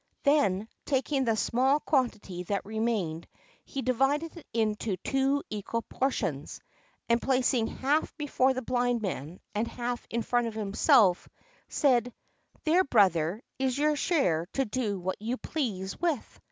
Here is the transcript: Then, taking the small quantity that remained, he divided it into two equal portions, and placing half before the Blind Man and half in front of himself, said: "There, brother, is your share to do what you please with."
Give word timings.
Then, 0.23 0.67
taking 0.83 1.25
the 1.25 1.37
small 1.37 1.79
quantity 1.79 2.41
that 2.45 2.65
remained, 2.65 3.27
he 3.65 3.83
divided 3.83 4.35
it 4.35 4.47
into 4.51 4.97
two 4.97 5.43
equal 5.51 5.83
portions, 5.83 6.59
and 7.07 7.21
placing 7.21 7.67
half 7.67 8.17
before 8.17 8.55
the 8.55 8.63
Blind 8.63 9.03
Man 9.03 9.39
and 9.53 9.67
half 9.67 10.03
in 10.09 10.23
front 10.23 10.47
of 10.47 10.55
himself, 10.55 11.29
said: 11.69 12.11
"There, 12.63 12.83
brother, 12.83 13.43
is 13.59 13.77
your 13.77 13.95
share 13.95 14.47
to 14.53 14.65
do 14.65 14.97
what 14.99 15.21
you 15.21 15.37
please 15.37 15.95
with." 16.01 16.39